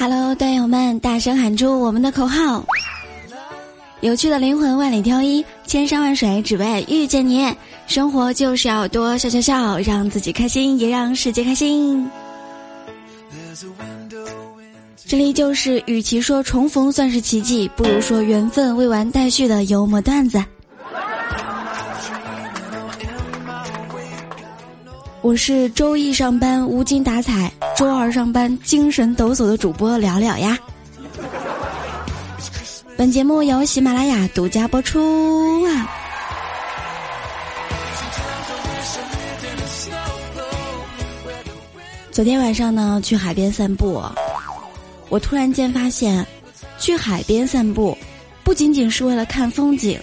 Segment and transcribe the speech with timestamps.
[0.00, 2.64] Hello，段友们，大声喊出我们的口号！
[4.00, 7.54] 有趣的灵魂万里挑一，千山万水只为遇见你。
[7.86, 12.08] 生活就是要多笑笑笑，让自己开心，也让世界开心。
[15.04, 20.42] 这里就是，与其说重逢算是奇迹，不如说缘分未完待续的幽默段子。
[25.22, 30.58] 我是周一上班无精打采，周二上班精神抖擞的主播聊聊呀。
[32.96, 35.90] 本节目由喜马拉雅独家播出啊！
[42.10, 44.02] 昨天晚上呢，去海边散步，
[45.10, 46.26] 我突然间发现，
[46.78, 47.96] 去海边散步
[48.42, 50.00] 不仅仅是为了看风景、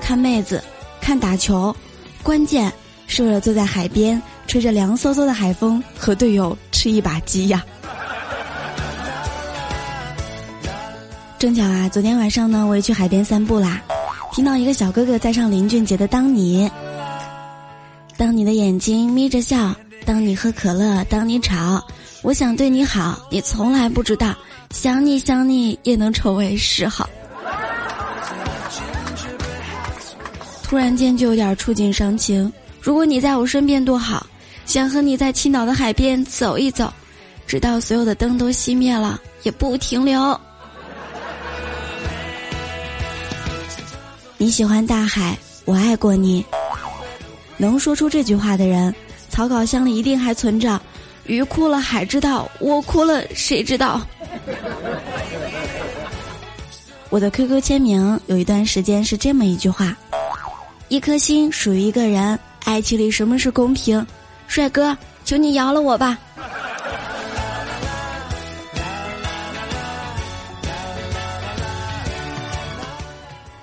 [0.00, 0.62] 看妹子、
[1.00, 1.74] 看打球，
[2.22, 2.72] 关键
[3.08, 7.64] 是为了坐在海边，吹着凉飕飕的海风，和队友吃一把鸡呀。
[11.38, 13.80] 正巧啊，昨天晚上呢，我也去海边散步啦，
[14.32, 16.68] 听到一个小哥哥在唱林俊杰的《当你》，
[18.16, 19.72] 当你的眼睛眯着笑，
[20.04, 21.80] 当你喝可乐，当你吵，
[22.22, 24.34] 我想对你好，你从来不知道，
[24.72, 27.08] 想你想你也能成为嗜好。
[30.64, 34.26] 突然间就有点触景伤情，如果你在我身边多好，
[34.70, 36.92] 想和你在青岛的海边走一走，
[37.44, 40.40] 直到所有的灯都熄灭了也不停留。
[44.38, 46.44] 你喜欢大海，我爱过你。
[47.56, 48.94] 能说出这句话的人，
[49.28, 50.80] 草稿箱里一定还存着。
[51.24, 54.00] 鱼哭了海知道，我哭了谁知道？
[57.08, 59.96] 我的 QQ 签名有一段时间是这么一句话：
[60.86, 64.06] 一颗心属于一个人，爱情里什么是公平？
[64.50, 66.18] 帅哥，求你饶了我吧。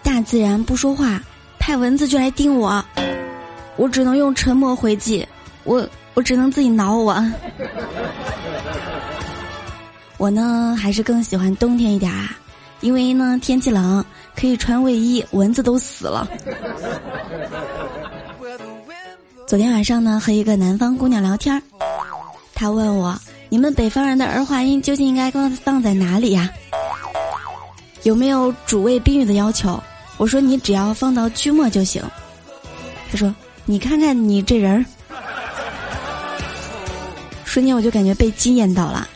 [0.01, 1.21] 大自然不说话，
[1.59, 2.81] 派蚊子就来叮我，
[3.75, 5.27] 我只能用沉默回击，
[5.65, 7.21] 我我只能自己挠我。
[10.15, 12.29] 我呢还是更喜欢冬天一点啊，
[12.79, 14.03] 因为呢天气冷，
[14.37, 16.25] 可以穿卫衣，蚊子都死了。
[19.47, 21.63] 昨天晚上呢和一个南方姑娘聊天，
[22.53, 26.49] 她问我：你们北方人的儿化音究竟应该放放在哪里呀？
[28.03, 29.81] 有没有主谓宾语的要求？
[30.17, 32.03] 我说你只要放到句末就行。
[33.09, 34.85] 他说：“你看看你这人。”
[37.45, 39.07] 瞬间我就感觉被惊艳到了。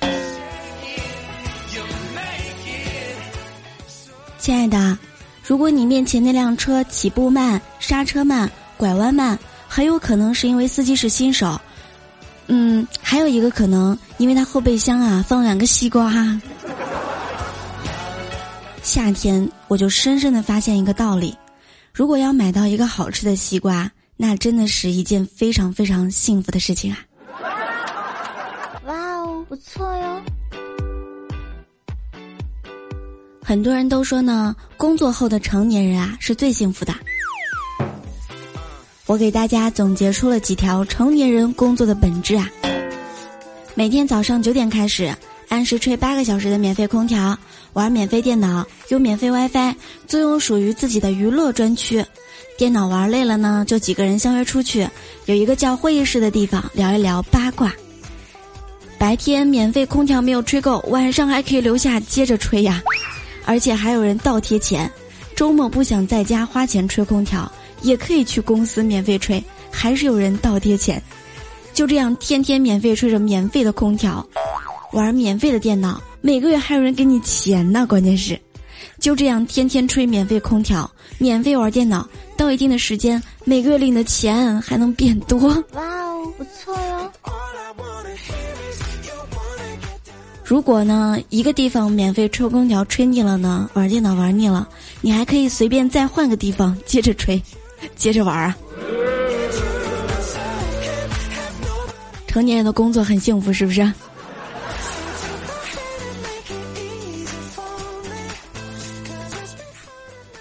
[4.40, 4.98] 亲爱的，
[5.44, 9.38] 如果你面前那辆车起步慢、刹车慢、拐弯慢，
[9.74, 11.58] 很有可能是因为司机是新手。
[12.48, 16.12] 嗯，还有一个可能，因为他后备箱啊放了两个西瓜。
[18.84, 21.34] 夏天，我就深深的发现一个道理：
[21.94, 27.00] 如果要买到一个好吃的西瓜，那真的是一件非常非常幸福的事情啊！
[28.86, 30.22] 哇哦，不错哟！
[33.42, 36.94] 很多人都说呢，工作后的成年人啊是最幸福的。
[39.12, 42.50] 我给大家总结出了几条成年人工作的本质啊：
[43.76, 45.14] 每天早上九点开始。
[45.50, 47.38] 按时吹八个小时的免费空调，
[47.74, 49.76] 玩免费电脑，用免费 WiFi，
[50.08, 52.02] 租用属于自己的娱乐专区。
[52.58, 54.88] 电脑玩累了呢，就几个人相约出去，
[55.26, 57.70] 有一个叫会议室的地方聊一聊八卦。
[58.98, 62.82] 白天免费空调没有吹够，晚上还可以留下接着吹呀，
[63.44, 64.90] 而且还有人倒贴钱。
[65.36, 71.02] 周末不想在家花钱吹空调，也可以去公司免费吹，还是有人倒贴钱。
[71.74, 74.26] 就这样天天免费吹着免费的空调。
[74.92, 77.88] 玩免费的电脑，每个月还有人给你钱呢。
[77.88, 78.38] 关键是，
[79.00, 82.06] 就这样天天吹免费空调，免费玩电脑，
[82.36, 85.48] 到一定的时间，每个月领的钱还能变多。
[85.72, 87.12] 哇哦，不错哟。
[90.44, 94.68] 如果呢，一个地方免费吹空调吹腻了呢，玩电脑玩腻了，
[95.00, 97.42] 你还可以随便再换个地方接着吹，
[98.02, 98.58] 接着玩啊。
[102.26, 103.94] 成年人的工作很幸福，是不是？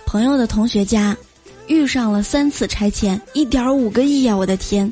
[0.06, 1.14] 朋友的同学家，
[1.66, 4.34] 遇上了三次拆迁，一点五个亿呀！
[4.34, 4.90] 我的天，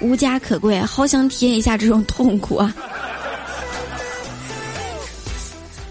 [0.00, 2.74] 无家可归，好想体验一下这种痛苦啊！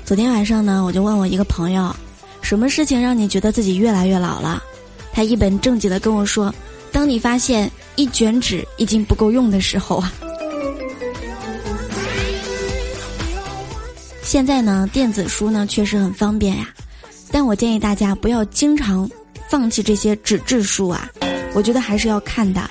[0.04, 1.96] 昨天晚上呢，我就问我一个朋友，
[2.42, 4.64] 什么事情让你觉得自己越来越老了？
[5.16, 6.54] 他一本正经的跟我说
[6.92, 10.12] ：“当你发现一卷纸已经不够用的时候啊。”
[14.22, 16.68] 现在呢，电子书呢确实很方便呀，
[17.32, 19.10] 但我建议大家不要经常
[19.50, 21.10] 放弃这些纸质书啊，
[21.54, 22.70] 我觉得还是要看的，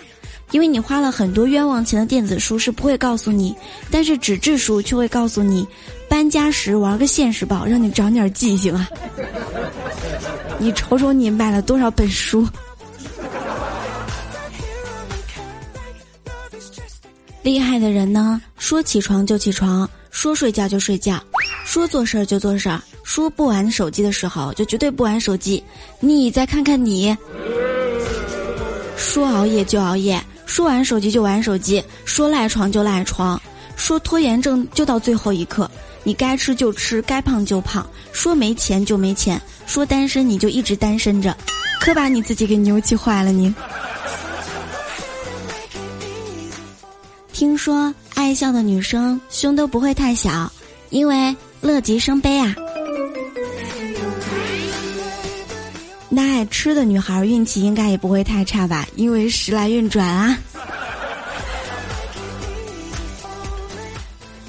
[0.51, 3.57] 因为你花了很多冤枉钱的电子书是不会告诉你，
[3.91, 5.67] 但是纸质书却会告诉你，
[6.11, 8.87] 搬家时玩个现实宝，让你长点记性啊。
[10.59, 12.47] 你瞅瞅你买了多少本书。
[17.43, 21.23] 厉害的人呢，说起床就起床，说睡觉就睡觉，
[21.67, 25.63] 说做事儿就做事儿，说不玩手机的时候就绝对不玩手机。
[26.01, 27.15] 你再看看你，
[28.97, 33.39] 说熬夜就熬夜，说玩手机就玩手机，说赖床就赖床，
[33.77, 35.71] 说拖延症就到最后一刻。
[36.05, 41.37] 你该吃就吃，该胖就胖，说没钱就没钱，说单身你就一直单身着，
[41.81, 43.53] 可把你自己给牛气坏了你。
[47.33, 50.53] 听说爱笑的女生胸都不会太小，
[50.91, 52.55] 因为乐极生悲啊。
[56.09, 60.39] 那爱吃的女孩运气应该也不会太差吧，因为时来运转啊。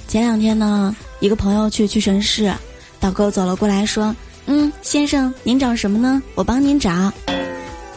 [0.07, 2.53] 前两天呢，一个朋友去屈臣氏，
[2.99, 4.15] 导购走了过来说
[4.47, 6.21] ：“嗯，先生，您找什么呢？
[6.35, 7.11] 我帮您找。”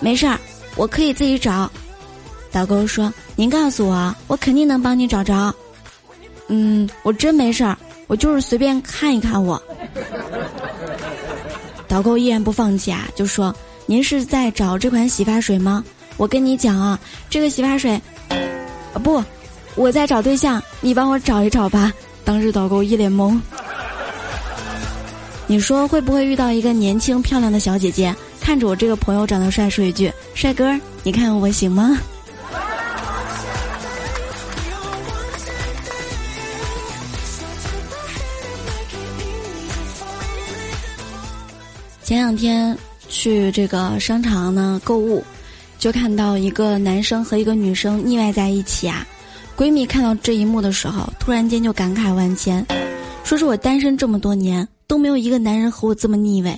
[0.01, 0.39] 没事儿，
[0.77, 1.71] 我可以自己找。
[2.51, 5.55] 导购说：“您告诉我，我肯定能帮你找着。”
[6.49, 7.77] 嗯，我真没事儿，
[8.07, 9.61] 我就是随便看一看我。
[11.87, 13.55] 导购依然不放弃啊，就说
[13.85, 15.85] ：“您是在找这款洗发水吗？
[16.17, 16.99] 我跟你讲啊，
[17.29, 18.01] 这个洗发水……
[18.95, 19.23] 啊不，
[19.75, 21.93] 我在找对象，你帮我找一找吧。”
[22.29, 23.41] 当时导购一脸懵。
[25.47, 31.97] 你说会不会遇到一个年轻漂亮的小姐姐，看着我这个朋友长得帅，说一句：“帅哥，你看我行吗？”
[42.05, 42.77] 前两天
[43.09, 45.25] 去这个商场呢购物，
[45.79, 49.07] 就看到一个男生和一个女生腻歪在一起啊。
[49.59, 52.65] 闺蜜看到这一幕的时候，突然间就感慨万千，
[53.25, 56.57] 说是我单身这么多年都没有一个男人和我这么腻歪。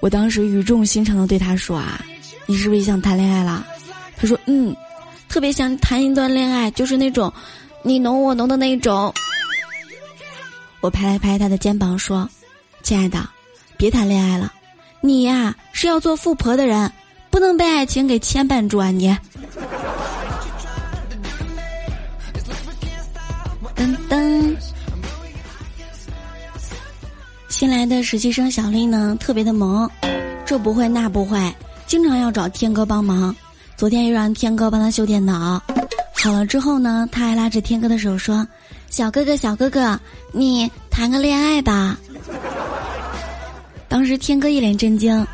[0.00, 2.02] 我当时语重心长的对他说啊，
[2.46, 3.66] 你是不是想谈恋爱了？
[4.16, 4.74] 他说嗯，
[5.28, 7.30] 特别想谈一段恋爱，就是那种
[7.82, 9.12] 你侬我侬的那种。
[10.80, 12.26] 我拍了拍他的肩膀说。
[12.82, 13.28] 亲爱的，
[13.76, 14.50] 别谈恋爱了，
[15.02, 16.90] 你呀是要做富婆的人，
[17.30, 18.90] 不能被爱情给牵绊住啊！
[18.90, 19.14] 你。
[27.62, 29.88] 新来的实习生小丽呢，特别的萌，
[30.44, 31.38] 这不会那不会，
[31.86, 33.32] 经常要找天哥帮忙。
[33.76, 35.62] 昨天又让天哥帮他修电脑，
[36.12, 38.44] 好了之后呢，他还拉着天哥的手说
[38.90, 39.96] ：“小哥哥，小哥哥，
[40.32, 41.96] 你谈个恋爱吧。”
[43.86, 45.24] 当时天哥一脸震惊，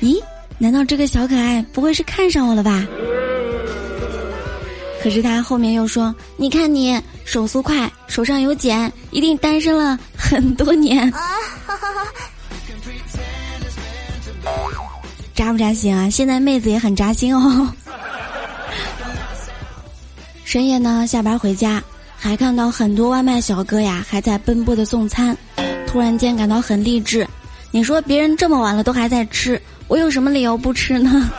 [0.00, 0.18] 咦？
[0.56, 2.82] 难道这个小可爱不会是看上我了吧？
[5.02, 11.12] 可是他后面又说：“你看你手速快，手上有茧，一定单身了很多年。”
[15.34, 16.08] 扎不扎心啊？
[16.08, 17.72] 现在妹子也很扎心哦。
[20.44, 21.82] 深夜呢，下班回家，
[22.16, 25.36] 还看到很多外卖小哥呀，还在奔波的送餐，
[25.86, 27.26] 突然间感到很励志。
[27.72, 31.30] 你说别人这么晚了都还在吃，我有什么理由不吃呢？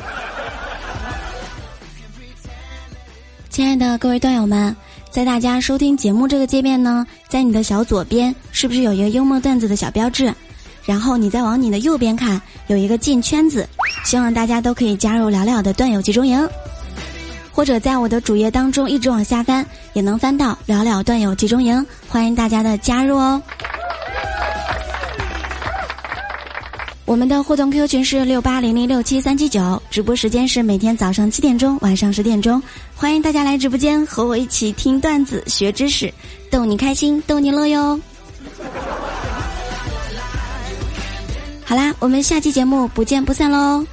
[3.50, 4.76] 亲爱的各位段友们，
[5.10, 10.36] 在大家收听节目这个界面呢，在你的小左边是不是有一个幽默段子的小标志？
[10.86, 13.68] 然后你再往你的右边看，有一个进圈子，
[14.04, 16.48] 希望大家都可以加入聊聊的段友集中营，
[17.52, 23.42] 或者在我的主页当中一直往下翻，也能翻到聊聊段友集中营，欢迎大家的加入哦。
[27.06, 32.62] 我们的互动 Q 群是六八零零六七三七九，直播时间是每天早上七点钟，晚上十点钟，
[32.96, 36.12] 欢迎大家来直播间和我一起听段子、学知识，
[36.50, 38.00] 逗你开心，逗你乐哟。
[41.66, 43.84] 好啦，我们下期节目不见不散喽。